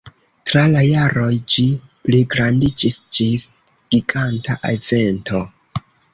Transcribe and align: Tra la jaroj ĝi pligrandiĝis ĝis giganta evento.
Tra 0.51 0.61
la 0.75 0.79
jaroj 0.85 1.33
ĝi 1.55 1.65
pligrandiĝis 2.07 2.99
ĝis 3.19 3.47
giganta 3.93 4.59
evento. 4.73 5.45